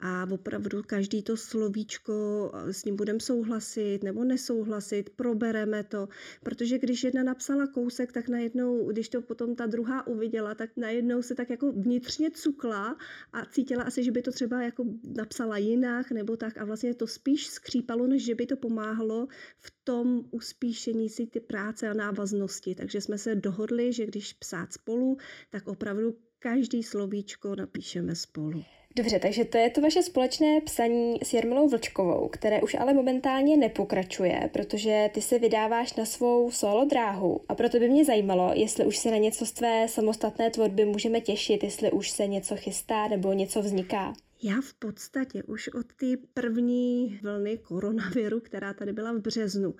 A 0.00 0.26
opravdu 0.30 0.82
každý 0.82 1.22
to 1.22 1.36
slovíčko 1.36 2.50
eh, 2.54 2.72
s 2.72 2.84
ním 2.84 2.96
budeme 2.96 3.20
souhlasit 3.20 4.02
nebo 4.02 4.24
nesouhlasit, 4.24 5.10
probereme 5.10 5.84
to, 5.84 6.08
protože 6.42 6.78
když 6.78 7.04
jedna 7.04 7.22
napsala 7.22 7.66
kousek, 7.66 8.12
tak 8.12 8.28
najednou, 8.28 8.92
když 8.92 9.08
to 9.08 9.22
potom 9.22 9.56
ta 9.56 9.66
druhá 9.66 10.06
uviděla, 10.06 10.54
tak 10.54 10.70
najednou 10.76 11.22
se 11.22 11.34
tak 11.34 11.50
jako 11.50 11.72
vnitřně 11.72 12.30
cukla 12.30 12.96
a 13.32 13.44
cítila 13.46 13.82
asi, 13.82 14.04
že 14.04 14.12
by 14.12 14.22
to 14.22 14.32
třeba 14.32 14.62
jako 14.62 14.84
napsala 15.06 15.58
jinak 15.58 16.10
nebo 16.10 16.36
tak 16.36 16.58
a 16.58 16.64
vlastně 16.64 16.94
to 16.94 17.06
spíš 17.06 17.46
skřípalo, 17.46 18.06
než 18.06 18.24
že 18.24 18.34
by 18.34 18.46
to 18.46 18.56
pomáhalo 18.56 19.26
v 19.58 19.72
tom 19.84 20.24
uspíšení 20.30 21.08
si 21.08 21.26
ty 21.26 21.40
práce 21.40 21.88
a 21.88 21.94
návaznosti. 21.94 22.74
Takže 22.74 23.00
jsme 23.00 23.18
se 23.18 23.34
dohodli, 23.34 23.92
že 23.92 24.06
když 24.06 24.32
psát 24.32 24.72
spolu, 24.72 25.16
tak 25.50 25.68
opravdu 25.68 26.16
každý 26.38 26.82
slovíčko 26.82 27.54
napíšeme 27.54 28.14
spolu. 28.14 28.64
Dobře, 28.96 29.18
takže 29.18 29.44
to 29.44 29.58
je 29.58 29.70
to 29.70 29.80
vaše 29.80 30.02
společné 30.02 30.60
psaní 30.60 31.18
s 31.22 31.32
Jarmilou 31.32 31.68
Vlčkovou, 31.68 32.28
které 32.28 32.62
už 32.62 32.74
ale 32.74 32.94
momentálně 32.94 33.56
nepokračuje, 33.56 34.50
protože 34.52 35.10
ty 35.14 35.20
se 35.20 35.38
vydáváš 35.38 35.94
na 35.94 36.04
svou 36.04 36.50
solo 36.50 36.84
dráhu 36.84 37.40
a 37.48 37.54
proto 37.54 37.78
by 37.78 37.88
mě 37.88 38.04
zajímalo, 38.04 38.50
jestli 38.54 38.86
už 38.86 38.96
se 38.96 39.10
na 39.10 39.16
něco 39.16 39.46
z 39.46 39.52
tvé 39.52 39.88
samostatné 39.88 40.50
tvorby 40.50 40.84
můžeme 40.84 41.20
těšit, 41.20 41.64
jestli 41.64 41.90
už 41.90 42.10
se 42.10 42.26
něco 42.26 42.56
chystá 42.56 43.08
nebo 43.08 43.32
něco 43.32 43.62
vzniká. 43.62 44.12
Já 44.42 44.60
v 44.60 44.74
podstatě 44.74 45.42
už 45.42 45.68
od 45.68 45.86
té 45.94 46.16
první 46.34 47.20
vlny 47.22 47.58
koronaviru, 47.58 48.40
která 48.40 48.74
tady 48.74 48.92
byla 48.92 49.12
v 49.12 49.20
březnu, 49.20 49.74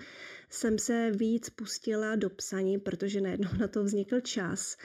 jsem 0.50 0.78
se 0.78 1.10
víc 1.10 1.50
pustila 1.50 2.16
do 2.16 2.30
psaní, 2.30 2.78
protože 2.78 3.20
najednou 3.20 3.50
na 3.58 3.68
to 3.68 3.84
vznikl 3.84 4.20
čas. 4.20 4.76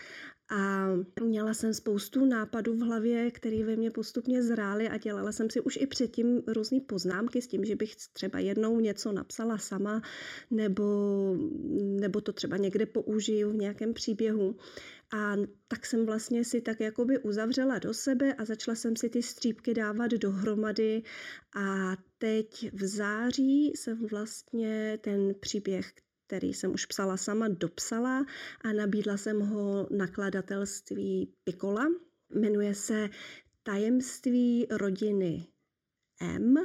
A 0.54 0.88
měla 1.24 1.54
jsem 1.54 1.74
spoustu 1.74 2.26
nápadů 2.26 2.74
v 2.76 2.80
hlavě, 2.80 3.32
které 3.32 3.64
ve 3.64 3.76
mně 3.76 3.92
postupně 3.92 4.44
zrály 4.44 4.90
a 4.90 4.98
dělala 4.98 5.32
jsem 5.32 5.50
si 5.50 5.62
už 5.62 5.78
i 5.82 5.88
předtím 5.88 6.42
různé 6.48 6.80
poznámky 6.80 7.42
s 7.42 7.48
tím, 7.48 7.66
že 7.66 7.76
bych 7.76 7.96
třeba 8.14 8.40
jednou 8.40 8.80
něco 8.80 9.12
napsala 9.12 9.58
sama, 9.58 10.02
nebo, 10.52 10.84
nebo 12.00 12.22
to 12.22 12.34
třeba 12.34 12.58
někde 12.58 12.86
použiju 12.86 13.52
v 13.52 13.56
nějakém 13.56 13.94
příběhu. 13.94 14.56
A 15.14 15.36
tak 15.68 15.86
jsem 15.86 16.06
vlastně 16.06 16.46
si 16.46 16.62
tak 16.62 16.80
jakoby 16.80 17.20
uzavřela 17.20 17.80
do 17.80 17.94
sebe 17.94 18.34
a 18.34 18.46
začala 18.46 18.76
jsem 18.76 18.96
si 18.96 19.10
ty 19.10 19.24
střípky 19.24 19.74
dávat 19.74 20.12
dohromady 20.12 21.04
a 21.56 21.98
teď 22.18 22.74
v 22.74 22.84
září 22.86 23.68
jsem 23.76 24.08
vlastně 24.08 25.00
ten 25.02 25.36
příběh, 25.40 25.94
který 26.32 26.54
jsem 26.54 26.74
už 26.74 26.86
psala 26.86 27.18
sama, 27.18 27.48
dopsala 27.48 28.26
a 28.62 28.74
nabídla 28.74 29.18
jsem 29.18 29.40
ho 29.40 29.88
nakladatelství 29.92 31.34
Pikola. 31.44 31.88
Jmenuje 32.30 32.76
se 32.76 33.10
Tajemství 33.64 34.68
rodiny 34.70 35.48
M. 36.22 36.56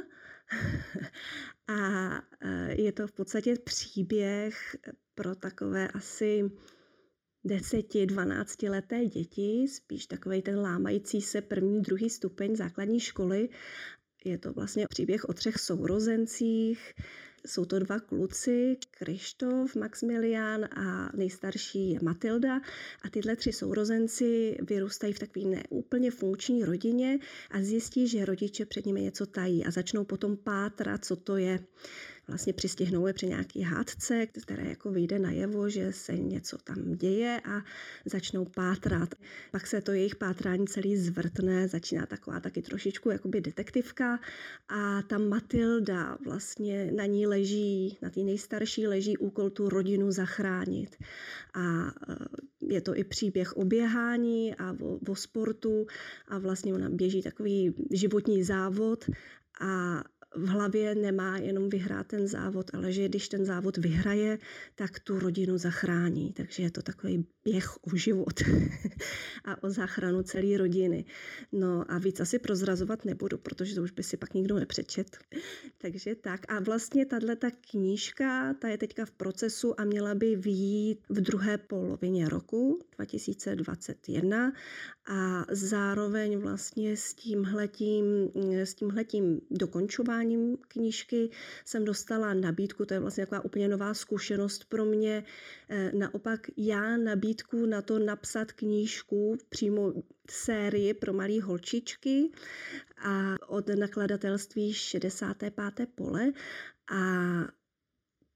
a 1.67 2.11
e, 2.41 2.81
je 2.81 2.91
to 2.91 3.07
v 3.07 3.11
podstatě 3.11 3.55
příběh 3.63 4.75
pro 5.15 5.35
takové 5.35 5.87
asi 5.87 6.51
10-12 7.45 8.71
leté 8.71 9.05
děti, 9.05 9.67
spíš 9.67 10.07
takový 10.07 10.41
ten 10.41 10.59
lámající 10.59 11.21
se 11.21 11.41
první, 11.41 11.81
druhý 11.81 12.09
stupeň 12.09 12.55
základní 12.55 12.99
školy. 12.99 13.49
Je 14.25 14.37
to 14.37 14.53
vlastně 14.53 14.85
příběh 14.89 15.25
o 15.25 15.33
třech 15.33 15.57
sourozencích, 15.57 16.93
jsou 17.47 17.65
to 17.65 17.79
dva 17.79 17.99
kluci, 17.99 18.77
Krištof, 18.91 19.75
Maximilian 19.75 20.65
a 20.65 21.11
nejstarší 21.15 21.89
je 21.91 21.99
Matilda. 22.03 22.55
A 23.01 23.09
tyhle 23.09 23.35
tři 23.35 23.53
sourozenci 23.53 24.57
vyrůstají 24.61 25.13
v 25.13 25.19
takové 25.19 25.45
neúplně 25.45 26.11
funkční 26.11 26.63
rodině 26.63 27.19
a 27.51 27.61
zjistí, 27.61 28.07
že 28.07 28.25
rodiče 28.25 28.65
před 28.65 28.85
nimi 28.85 29.01
něco 29.01 29.25
tají 29.25 29.65
a 29.65 29.71
začnou 29.71 30.03
potom 30.05 30.37
pátrat, 30.37 31.05
co 31.05 31.15
to 31.15 31.37
je 31.37 31.59
vlastně 32.27 32.53
přistihnou 32.53 33.07
je 33.07 33.13
při 33.13 33.27
nějaký 33.27 33.61
hádce, 33.61 34.27
které 34.41 34.69
jako 34.69 34.91
vyjde 34.91 35.19
najevo, 35.19 35.69
že 35.69 35.93
se 35.93 36.17
něco 36.17 36.57
tam 36.57 36.95
děje 36.95 37.41
a 37.45 37.61
začnou 38.05 38.45
pátrat. 38.45 39.15
Pak 39.51 39.67
se 39.67 39.81
to 39.81 39.91
jejich 39.91 40.15
pátrání 40.15 40.67
celý 40.67 40.97
zvrtne, 40.97 41.67
začíná 41.67 42.05
taková 42.05 42.39
taky 42.39 42.61
trošičku 42.61 43.09
jakoby 43.09 43.41
detektivka 43.41 44.19
a 44.69 45.01
ta 45.01 45.17
Matilda 45.17 46.17
vlastně 46.25 46.91
na 46.91 47.05
ní 47.05 47.27
leží, 47.27 47.97
na 48.01 48.09
té 48.09 48.19
nejstarší 48.19 48.87
leží 48.87 49.17
úkol 49.17 49.49
tu 49.49 49.69
rodinu 49.69 50.11
zachránit. 50.11 50.95
A 51.53 51.87
e, 51.87 52.15
je 52.61 52.81
to 52.81 52.97
i 52.97 53.03
příběh 53.03 53.57
o 53.57 53.65
běhání 53.65 54.55
a 54.55 54.75
o, 54.81 54.99
o 55.11 55.15
sportu 55.15 55.87
a 56.27 56.37
vlastně 56.37 56.73
ona 56.73 56.89
běží 56.89 57.21
takový 57.21 57.73
životní 57.91 58.43
závod 58.43 59.05
a 59.61 60.03
v 60.37 60.47
hlavě 60.47 60.95
nemá 60.95 61.37
jenom 61.37 61.69
vyhrát 61.69 62.07
ten 62.07 62.27
závod, 62.27 62.71
ale 62.73 62.91
že 62.91 63.09
když 63.09 63.29
ten 63.29 63.45
závod 63.45 63.77
vyhraje, 63.77 64.37
tak 64.75 64.99
tu 64.99 65.19
rodinu 65.19 65.57
zachrání. 65.57 66.33
Takže 66.33 66.63
je 66.63 66.71
to 66.71 66.81
takový 66.81 67.25
běh 67.43 67.77
o 67.77 67.95
život 67.95 68.41
a 69.45 69.63
o 69.63 69.69
záchranu 69.69 70.23
celé 70.23 70.57
rodiny. 70.57 71.05
No 71.51 71.91
a 71.91 71.97
víc 71.97 72.19
asi 72.19 72.39
prozrazovat 72.39 73.05
nebudu, 73.05 73.37
protože 73.37 73.75
to 73.75 73.81
už 73.81 73.91
by 73.91 74.03
si 74.03 74.17
pak 74.17 74.33
nikdo 74.33 74.59
nepřečet. 74.59 75.17
Takže 75.77 76.15
tak. 76.15 76.41
A 76.51 76.59
vlastně 76.59 77.05
tahle 77.05 77.35
ta 77.35 77.47
knížka, 77.71 78.53
ta 78.53 78.67
je 78.67 78.77
teďka 78.77 79.05
v 79.05 79.11
procesu 79.11 79.79
a 79.79 79.83
měla 79.83 80.15
by 80.15 80.35
výjít 80.35 80.99
v 81.09 81.21
druhé 81.21 81.57
polovině 81.57 82.29
roku 82.29 82.79
2021 82.95 84.53
a 85.07 85.45
zároveň 85.51 86.37
vlastně 86.37 86.97
s 86.97 87.13
tímhletím, 87.13 88.05
s 88.51 88.73
tímhletím 88.73 89.41
dokončováním 89.51 90.26
knížky 90.67 91.29
jsem 91.65 91.85
dostala 91.85 92.33
nabídku, 92.33 92.85
to 92.85 92.93
je 92.93 92.99
vlastně 92.99 93.25
taková 93.25 93.45
úplně 93.45 93.67
nová 93.67 93.93
zkušenost 93.93 94.65
pro 94.65 94.85
mě. 94.85 95.23
Eh, 95.69 95.91
naopak 95.93 96.47
já 96.57 96.97
nabídku 96.97 97.65
na 97.65 97.81
to 97.81 97.99
napsat 97.99 98.51
knížku 98.51 99.37
přímo 99.49 99.93
sérii 100.29 100.93
pro 100.93 101.13
malé 101.13 101.41
holčičky 101.41 102.31
a 102.97 103.35
od 103.47 103.69
nakladatelství 103.69 104.73
65. 104.73 105.85
pole 105.95 106.31
a 106.91 107.01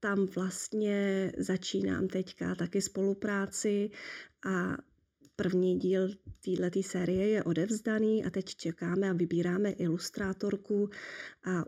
tam 0.00 0.26
vlastně 0.26 1.32
začínám 1.38 2.08
teďka 2.08 2.54
taky 2.54 2.82
spolupráci 2.82 3.90
a 4.44 4.76
První 5.36 5.78
díl 5.78 6.08
této 6.44 6.82
série 6.82 7.28
je 7.28 7.42
odevzdaný 7.42 8.24
a 8.24 8.30
teď 8.30 8.54
čekáme 8.54 9.10
a 9.10 9.12
vybíráme 9.12 9.70
ilustrátorku 9.70 10.90
a 11.44 11.64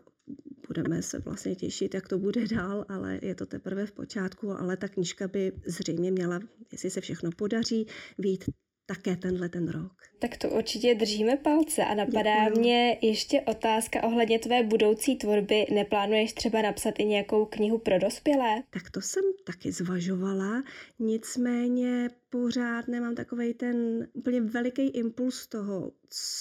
budeme 0.67 1.01
se 1.01 1.19
vlastně 1.19 1.55
těšit, 1.55 1.93
jak 1.93 2.07
to 2.07 2.19
bude 2.19 2.47
dál, 2.47 2.85
ale 2.89 3.19
je 3.21 3.35
to 3.35 3.45
teprve 3.45 3.85
v 3.85 3.91
počátku, 3.91 4.51
ale 4.51 4.77
ta 4.77 4.87
knižka 4.87 5.27
by 5.27 5.51
zřejmě 5.65 6.11
měla, 6.11 6.39
jestli 6.71 6.89
se 6.89 7.01
všechno 7.01 7.31
podaří, 7.31 7.87
být 8.17 8.45
také 8.85 9.15
tenhle 9.15 9.49
ten 9.49 9.67
rok. 9.67 9.91
Tak 10.19 10.37
to 10.37 10.49
určitě 10.49 10.95
držíme 10.95 11.37
palce 11.37 11.85
a 11.85 11.93
napadá 11.93 12.45
Děkuju. 12.45 12.59
mě 12.59 12.97
ještě 13.01 13.41
otázka 13.41 14.03
ohledně 14.03 14.39
tvé 14.39 14.63
budoucí 14.63 15.15
tvorby. 15.15 15.65
Neplánuješ 15.73 16.33
třeba 16.33 16.61
napsat 16.61 16.93
i 16.97 17.05
nějakou 17.05 17.45
knihu 17.45 17.77
pro 17.77 17.99
dospělé? 17.99 18.63
Tak 18.69 18.89
to 18.89 19.01
jsem 19.01 19.23
taky 19.45 19.71
zvažovala, 19.71 20.63
nicméně 20.99 22.09
pořád 22.29 22.87
nemám 22.87 23.15
takový 23.15 23.53
ten 23.53 24.07
úplně 24.13 24.41
veliký 24.41 24.87
impuls 24.87 25.47
toho, 25.47 25.91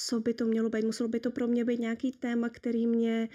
co 0.09 0.21
by 0.21 0.35
to 0.35 0.45
mělo 0.45 0.71
být. 0.71 0.85
Muselo 0.85 1.09
by 1.09 1.21
to 1.21 1.31
pro 1.31 1.47
mě 1.47 1.65
být 1.65 1.81
nějaký 1.81 2.13
téma, 2.13 2.49
který 2.49 2.87
mě 2.87 3.29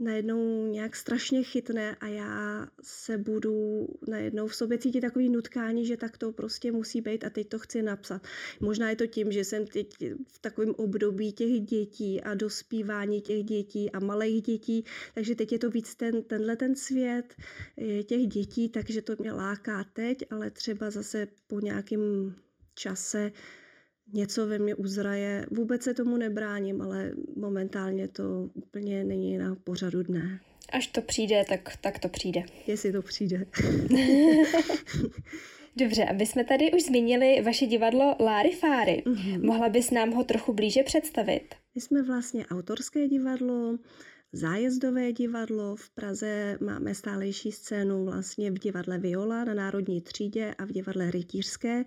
najednou 0.00 0.66
nějak 0.66 0.96
strašně 0.96 1.42
chytne 1.42 1.96
a 2.00 2.06
já 2.06 2.66
se 2.82 3.18
budu 3.18 3.86
najednou 4.08 4.46
v 4.46 4.54
sobě 4.54 4.78
cítit 4.78 5.00
takový 5.00 5.28
nutkání, 5.28 5.86
že 5.86 5.96
tak 5.96 6.18
to 6.18 6.32
prostě 6.32 6.72
musí 6.72 7.00
být 7.00 7.24
a 7.24 7.30
teď 7.30 7.48
to 7.48 7.58
chci 7.58 7.82
napsat. 7.82 8.22
Možná 8.60 8.90
je 8.90 8.96
to 8.96 9.06
tím, 9.06 9.32
že 9.32 9.44
jsem 9.44 9.66
teď 9.66 9.94
v 10.28 10.38
takovém 10.38 10.74
období 10.76 11.32
těch 11.32 11.60
dětí 11.60 12.20
a 12.20 12.34
dospívání 12.34 13.20
těch 13.20 13.44
dětí 13.44 13.90
a 13.90 14.00
malých 14.00 14.42
dětí, 14.42 14.84
takže 15.14 15.34
teď 15.34 15.52
je 15.52 15.58
to 15.58 15.70
víc 15.70 15.94
ten, 15.94 16.22
tenhle 16.22 16.56
ten 16.56 16.76
svět 16.76 17.34
těch 18.04 18.26
dětí, 18.26 18.68
takže 18.68 19.02
to 19.02 19.16
mě 19.18 19.32
láká 19.32 19.84
teď, 19.84 20.24
ale 20.30 20.50
třeba 20.50 20.90
zase 20.90 21.28
po 21.46 21.60
nějakém 21.60 22.34
čase 22.74 23.32
něco 24.12 24.46
ve 24.46 24.58
mně 24.58 24.74
uzraje. 24.74 25.46
Vůbec 25.50 25.82
se 25.82 25.94
tomu 25.94 26.16
nebráním, 26.16 26.82
ale 26.82 27.12
momentálně 27.36 28.08
to 28.08 28.50
úplně 28.54 29.04
není 29.04 29.38
na 29.38 29.54
pořadu 29.54 30.02
dne. 30.02 30.40
Až 30.72 30.86
to 30.86 31.02
přijde, 31.02 31.44
tak, 31.48 31.76
tak 31.80 31.98
to 31.98 32.08
přijde. 32.08 32.42
Jestli 32.66 32.92
to 32.92 33.02
přijde. 33.02 33.46
Dobře, 35.76 36.04
aby 36.04 36.26
jsme 36.26 36.44
tady 36.44 36.72
už 36.72 36.82
zmínili 36.82 37.42
vaše 37.42 37.66
divadlo 37.66 38.16
Láry 38.20 38.50
Fáry. 38.50 39.02
Mm-hmm. 39.06 39.46
Mohla 39.46 39.68
bys 39.68 39.90
nám 39.90 40.10
ho 40.10 40.24
trochu 40.24 40.52
blíže 40.52 40.82
představit? 40.82 41.54
My 41.74 41.80
jsme 41.80 42.02
vlastně 42.02 42.46
autorské 42.46 43.08
divadlo, 43.08 43.78
zájezdové 44.32 45.12
divadlo. 45.12 45.76
V 45.76 45.90
Praze 45.90 46.58
máme 46.60 46.94
stálejší 46.94 47.52
scénu 47.52 48.04
vlastně 48.04 48.50
v 48.50 48.58
divadle 48.58 48.98
Viola 48.98 49.44
na 49.44 49.54
Národní 49.54 50.00
třídě 50.00 50.54
a 50.58 50.64
v 50.64 50.72
divadle 50.72 51.10
Rytířské. 51.10 51.84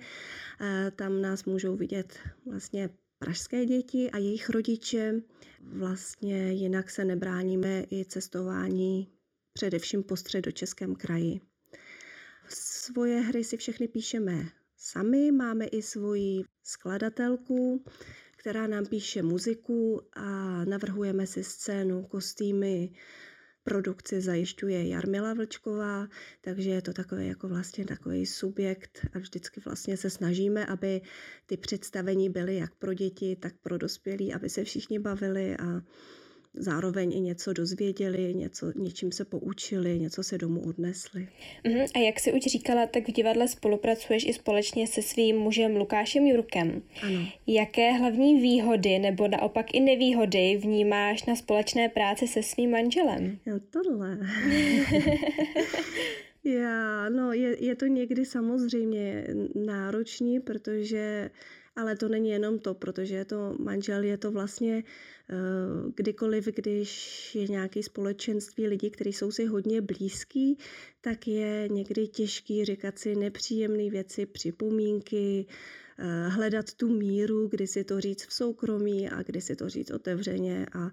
Tam 0.96 1.22
nás 1.22 1.46
můžou 1.46 1.76
vidět 1.76 2.20
vlastně 2.46 2.90
pražské 3.20 3.66
děti 3.66 4.12
a 4.12 4.18
jejich 4.18 4.50
rodiče. 4.50 5.22
Vlastně 5.60 6.52
jinak 6.52 6.90
se 6.90 7.06
nebráníme 7.06 7.84
i 7.92 8.06
cestování 8.06 9.08
především 9.54 10.04
po 10.04 10.16
středočeském 10.16 10.96
kraji. 10.96 11.42
Svoje 12.50 13.20
hry 13.20 13.44
si 13.44 13.58
všechny 13.58 13.88
píšeme 13.88 14.46
sami, 14.78 15.32
máme 15.32 15.66
i 15.66 15.82
svoji 15.82 16.44
skladatelku, 16.64 17.84
která 18.42 18.68
nám 18.68 18.86
píše 18.86 19.22
muziku 19.22 20.02
a 20.14 20.66
navrhujeme 20.66 21.28
si 21.28 21.44
scénu, 21.44 22.04
kostýmy, 22.04 22.90
produkci 23.64 24.22
zajišťuje 24.22 24.88
Jarmila 24.88 25.34
Vlčková, 25.34 26.08
takže 26.42 26.70
je 26.70 26.82
to 26.82 26.94
takový 26.94 27.28
jako 27.28 27.48
vlastně 27.48 27.86
takový 27.86 28.26
subjekt 28.26 29.06
a 29.14 29.20
vždycky 29.20 29.62
vlastně 29.66 29.98
se 29.98 30.10
snažíme, 30.10 30.66
aby 30.66 31.02
ty 31.46 31.58
představení 31.58 32.30
byly 32.30 32.56
jak 32.56 32.76
pro 32.76 32.94
děti, 32.94 33.36
tak 33.36 33.54
pro 33.62 33.78
dospělí, 33.78 34.34
aby 34.34 34.50
se 34.50 34.64
všichni 34.64 35.00
bavili 35.00 35.58
a 35.58 35.82
zároveň 36.54 37.14
i 37.14 37.20
něco 37.20 37.54
dozvěděli, 37.54 38.34
něco, 38.34 38.72
něčím 38.76 39.12
se 39.12 39.26
poučili, 39.26 40.00
něco 40.00 40.24
se 40.24 40.38
domů 40.38 40.62
odnesli. 40.68 41.28
Uh-huh. 41.66 41.88
A 41.96 42.00
jak 42.00 42.20
si 42.20 42.34
už 42.34 42.42
říkala, 42.42 42.88
tak 42.88 43.10
v 43.10 43.12
divadle 43.12 43.48
spolupracuješ 43.48 44.26
i 44.26 44.34
společně 44.34 44.88
se 44.88 45.02
svým 45.02 45.38
mužem 45.38 45.76
Lukášem 45.76 46.28
Jurkem. 46.28 46.82
Ano. 47.04 47.28
Jaké 47.48 47.92
hlavní 47.92 48.42
výhody 48.42 49.00
nebo 49.00 49.28
naopak 49.28 49.74
i 49.74 49.80
nevýhody 49.80 50.60
vnímáš 50.64 51.26
na 51.26 51.36
společné 51.36 51.90
práci 51.90 52.28
se 52.28 52.44
svým 52.44 52.72
manželem? 52.72 53.40
Jo, 53.46 53.60
tohle. 53.70 54.20
Já, 56.44 57.10
no, 57.10 57.34
je, 57.34 57.66
je 57.66 57.76
to 57.76 57.86
někdy 57.86 58.26
samozřejmě 58.26 59.28
náročný, 59.56 60.40
protože 60.40 61.30
ale 61.76 61.96
to 61.96 62.10
není 62.10 62.30
jenom 62.30 62.60
to, 62.60 62.74
protože 62.74 63.16
je 63.16 63.26
to 63.26 63.56
manžel, 63.60 64.04
je 64.04 64.18
to 64.18 64.32
vlastně 64.32 64.84
eh, 65.30 65.36
kdykoliv, 65.96 66.46
když 66.46 66.92
je 67.36 67.48
nějaké 67.48 67.84
společenství 67.84 68.68
lidí, 68.68 68.92
kteří 68.92 69.14
jsou 69.14 69.32
si 69.32 69.46
hodně 69.46 69.82
blízký, 69.82 70.58
tak 71.02 71.28
je 71.28 71.68
někdy 71.72 72.08
těžký 72.08 72.66
říkat 72.66 73.00
si 73.00 73.16
nepříjemné 73.16 73.90
věci, 73.90 74.26
připomínky, 74.26 75.46
eh, 75.98 76.28
hledat 76.30 76.74
tu 76.74 76.90
míru, 76.90 77.48
kdy 77.48 77.68
si 77.68 77.84
to 77.84 78.02
říct 78.02 78.26
v 78.26 78.34
soukromí 78.34 79.10
a 79.10 79.24
kdy 79.24 79.42
si 79.42 79.56
to 79.56 79.70
říct 79.70 79.92
otevřeně 79.92 80.66
a, 80.74 80.92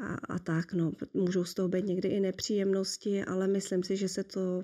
a, 0.00 0.14
a 0.28 0.38
tak. 0.38 0.72
No. 0.72 0.92
Můžou 1.14 1.44
z 1.44 1.54
toho 1.54 1.68
být 1.68 1.86
někdy 1.86 2.08
i 2.08 2.20
nepříjemnosti, 2.20 3.24
ale 3.24 3.48
myslím 3.48 3.82
si, 3.82 3.96
že 3.96 4.08
se 4.08 4.24
to 4.24 4.62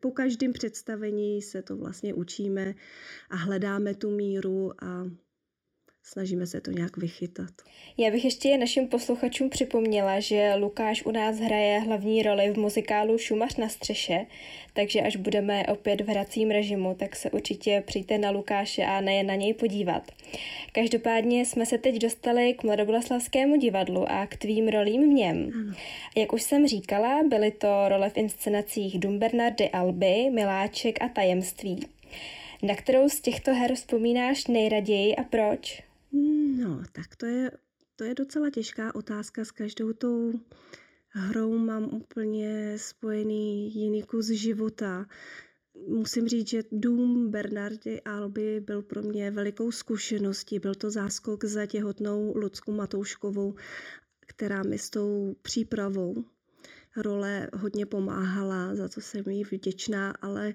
po 0.00 0.10
každém 0.10 0.52
představení 0.52 1.42
se 1.42 1.62
to 1.62 1.76
vlastně 1.76 2.14
učíme 2.14 2.74
a 3.30 3.36
hledáme 3.36 3.94
tu 3.94 4.10
míru 4.10 4.84
a 4.84 5.10
snažíme 6.12 6.46
se 6.46 6.60
to 6.60 6.70
nějak 6.70 6.96
vychytat. 6.96 7.50
Já 7.96 8.10
bych 8.10 8.24
ještě 8.24 8.58
našim 8.58 8.88
posluchačům 8.88 9.50
připomněla, 9.50 10.20
že 10.20 10.54
Lukáš 10.54 11.04
u 11.04 11.10
nás 11.10 11.38
hraje 11.38 11.80
hlavní 11.80 12.22
roli 12.22 12.50
v 12.50 12.58
muzikálu 12.58 13.18
Šumař 13.18 13.56
na 13.56 13.68
střeše, 13.68 14.26
takže 14.72 15.00
až 15.00 15.16
budeme 15.16 15.66
opět 15.66 16.00
v 16.00 16.08
hracím 16.08 16.50
režimu, 16.50 16.94
tak 16.94 17.16
se 17.16 17.30
určitě 17.30 17.82
přijďte 17.86 18.18
na 18.18 18.30
Lukáše 18.30 18.84
a 18.84 19.00
nejen 19.00 19.26
na 19.26 19.34
něj 19.34 19.54
podívat. 19.54 20.12
Každopádně 20.72 21.46
jsme 21.46 21.66
se 21.66 21.78
teď 21.78 21.98
dostali 21.98 22.54
k 22.54 22.62
Mladoboleslavskému 22.62 23.56
divadlu 23.56 24.10
a 24.10 24.26
k 24.26 24.36
tvým 24.36 24.68
rolím 24.68 25.02
v 25.02 25.14
něm. 25.14 25.50
Ano. 25.54 25.74
Jak 26.16 26.32
už 26.32 26.42
jsem 26.42 26.66
říkala, 26.66 27.22
byly 27.28 27.50
to 27.50 27.88
role 27.88 28.10
v 28.10 28.16
inscenacích 28.16 28.98
Dum 28.98 29.18
Bernardy 29.18 29.68
Alby, 29.68 30.30
Miláček 30.30 31.02
a 31.02 31.08
Tajemství. 31.08 31.80
Na 32.62 32.74
kterou 32.74 33.08
z 33.08 33.20
těchto 33.20 33.54
her 33.54 33.74
vzpomínáš 33.74 34.46
nejraději 34.46 35.16
a 35.16 35.22
proč? 35.22 35.87
No, 36.12 36.82
tak 36.92 37.16
to 37.16 37.26
je, 37.26 37.50
to 37.96 38.04
je 38.04 38.14
docela 38.14 38.50
těžká 38.50 38.94
otázka. 38.94 39.44
S 39.44 39.50
každou 39.50 39.92
tou 39.92 40.32
hrou 41.08 41.58
mám 41.58 41.94
úplně 41.94 42.74
spojený 42.76 43.74
jiný 43.74 44.02
kus 44.02 44.26
života. 44.26 45.06
Musím 45.88 46.28
říct, 46.28 46.48
že 46.48 46.62
dům 46.72 47.30
Bernardy 47.30 48.02
Alby 48.02 48.60
byl 48.60 48.82
pro 48.82 49.02
mě 49.02 49.30
velikou 49.30 49.72
zkušeností. 49.72 50.58
Byl 50.58 50.74
to 50.74 50.90
záskok 50.90 51.44
za 51.44 51.66
těhotnou 51.66 52.32
Lucku 52.36 52.72
Matouškovou, 52.72 53.54
která 54.26 54.62
mi 54.62 54.78
s 54.78 54.90
tou 54.90 55.36
přípravou 55.42 56.24
role 56.96 57.48
hodně 57.54 57.86
pomáhala, 57.86 58.74
za 58.74 58.88
co 58.88 59.00
jsem 59.00 59.28
jí 59.28 59.44
vděčná, 59.44 60.10
ale 60.10 60.54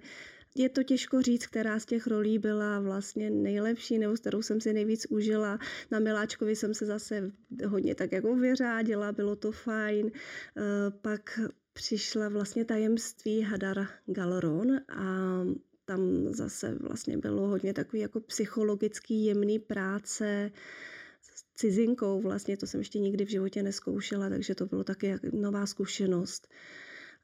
je 0.56 0.70
to 0.70 0.84
těžko 0.84 1.22
říct, 1.22 1.48
která 1.48 1.80
z 1.80 1.86
těch 1.86 2.08
rolí 2.08 2.40
byla 2.40 2.80
vlastně 2.80 3.30
nejlepší, 3.30 4.00
nebo 4.00 4.14
kterou 4.14 4.42
jsem 4.42 4.62
si 4.62 4.74
nejvíc 4.74 5.06
užila. 5.10 5.60
Na 5.92 6.00
Miláčkovi 6.00 6.56
jsem 6.56 6.74
se 6.74 6.86
zase 6.86 7.32
hodně 7.68 7.96
tak 7.96 8.12
jako 8.12 8.36
vyřádila, 8.36 9.12
bylo 9.12 9.36
to 9.36 9.52
fajn. 9.52 10.12
Eh, 10.14 10.62
pak 11.02 11.40
přišla 11.74 12.30
vlastně 12.30 12.66
tajemství 12.66 13.42
Hadar 13.42 13.88
Galron 14.06 14.72
a 14.90 15.42
tam 15.86 16.34
zase 16.34 16.78
vlastně 16.82 17.18
bylo 17.18 17.48
hodně 17.48 17.74
takový 17.74 18.02
jako 18.02 18.20
psychologický 18.20 19.26
jemný 19.26 19.60
práce 19.60 20.52
s 21.22 21.44
cizinkou, 21.56 22.22
vlastně 22.22 22.58
to 22.58 22.68
jsem 22.68 22.80
ještě 22.80 23.00
nikdy 23.00 23.26
v 23.26 23.30
životě 23.30 23.64
neskoušela, 23.64 24.30
takže 24.30 24.56
to 24.56 24.66
bylo 24.66 24.84
taky 24.84 25.16
nová 25.34 25.66
zkušenost. 25.66 26.48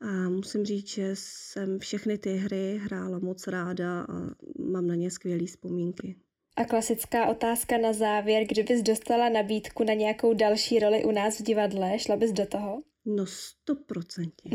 A 0.01 0.29
musím 0.29 0.65
říct, 0.65 0.87
že 0.87 1.11
jsem 1.13 1.79
všechny 1.79 2.17
ty 2.17 2.35
hry 2.35 2.79
hrála 2.83 3.19
moc 3.19 3.47
ráda 3.47 4.01
a 4.01 4.29
mám 4.59 4.87
na 4.87 4.95
ně 4.95 5.11
skvělé 5.11 5.45
vzpomínky. 5.45 6.15
A 6.55 6.65
klasická 6.65 7.25
otázka 7.25 7.77
na 7.77 7.93
závěr, 7.93 8.43
kdybys 8.47 8.81
dostala 8.83 9.29
nabídku 9.29 9.83
na 9.83 9.93
nějakou 9.93 10.33
další 10.33 10.79
roli 10.79 11.03
u 11.05 11.11
nás 11.11 11.39
v 11.39 11.43
divadle, 11.43 11.99
šla 11.99 12.15
bys 12.15 12.31
do 12.31 12.45
toho? 12.45 12.83
No 13.05 13.25
stoprocentně. 13.25 14.51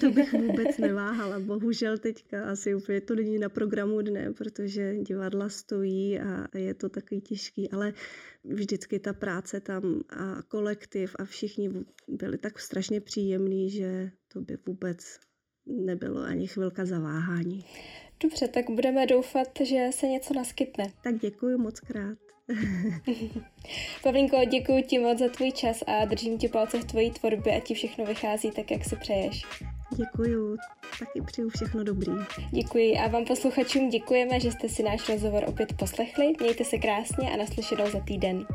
to 0.00 0.10
bych 0.10 0.32
vůbec 0.32 0.78
neváhala. 0.78 1.40
Bohužel 1.40 1.98
teďka 1.98 2.50
asi 2.50 2.74
úplně 2.74 3.00
to 3.00 3.14
není 3.14 3.38
na 3.38 3.48
programu 3.48 4.02
dne, 4.02 4.32
protože 4.32 4.96
divadla 4.96 5.48
stojí 5.48 6.20
a 6.20 6.58
je 6.58 6.74
to 6.74 6.88
takový 6.88 7.20
těžký, 7.20 7.70
ale 7.70 7.92
vždycky 8.44 8.98
ta 8.98 9.12
práce 9.12 9.60
tam 9.60 10.02
a 10.08 10.42
kolektiv 10.42 11.16
a 11.18 11.24
všichni 11.24 11.70
byli 12.08 12.38
tak 12.38 12.58
strašně 12.58 13.00
příjemní, 13.00 13.70
že 13.70 14.10
to 14.38 14.44
by 14.44 14.58
vůbec 14.66 14.98
nebylo 15.66 16.20
ani 16.20 16.46
chvilka 16.46 16.86
zaváhání. 16.86 17.64
Dobře, 18.22 18.48
tak 18.48 18.70
budeme 18.70 19.06
doufat, 19.06 19.48
že 19.64 19.88
se 19.90 20.06
něco 20.06 20.34
naskytne. 20.34 20.84
Tak 21.02 21.18
děkuji 21.18 21.58
moc 21.58 21.80
krát. 21.80 22.18
Pavlínko, 24.02 24.36
děkuji 24.50 24.82
ti 24.82 24.98
moc 24.98 25.18
za 25.18 25.28
tvůj 25.28 25.52
čas 25.52 25.82
a 25.86 26.04
držím 26.04 26.38
ti 26.38 26.48
palce 26.48 26.78
v 26.78 26.84
tvojí 26.84 27.10
tvorbě 27.10 27.56
a 27.56 27.60
ti 27.60 27.74
všechno 27.74 28.06
vychází 28.06 28.50
tak, 28.50 28.70
jak 28.70 28.84
si 28.84 28.96
přeješ. 28.96 29.42
Děkuji, 29.96 30.56
taky 30.98 31.20
přeju 31.26 31.48
všechno 31.48 31.84
dobrý. 31.84 32.12
Děkuji 32.50 32.96
a 32.96 33.08
vám 33.08 33.24
posluchačům 33.24 33.88
děkujeme, 33.88 34.40
že 34.40 34.52
jste 34.52 34.68
si 34.68 34.82
náš 34.82 35.08
rozhovor 35.08 35.44
opět 35.46 35.72
poslechli. 35.72 36.32
Mějte 36.40 36.64
se 36.64 36.78
krásně 36.78 37.30
a 37.30 37.36
naslyšenou 37.36 37.90
za 37.90 38.00
týden. 38.00 38.46